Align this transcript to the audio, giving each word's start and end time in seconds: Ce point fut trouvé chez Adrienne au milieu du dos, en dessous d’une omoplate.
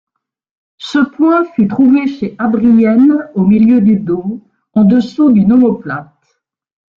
Ce 0.79 0.97
point 0.97 1.45
fut 1.45 1.67
trouvé 1.67 2.07
chez 2.07 2.33
Adrienne 2.39 3.19
au 3.35 3.45
milieu 3.45 3.81
du 3.81 3.97
dos, 3.99 4.41
en 4.73 4.83
dessous 4.83 5.31
d’une 5.31 5.51
omoplate. 5.51 6.41